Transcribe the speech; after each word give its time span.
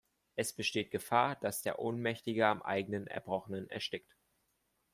Es 0.35 0.51
besteht 0.51 0.89
Gefahr, 0.89 1.35
dass 1.35 1.61
der 1.61 1.77
Ohnmächtige 1.77 2.47
am 2.47 2.63
eigenen 2.63 3.05
Erbrochenen 3.05 3.69
erstickt. 3.69 4.17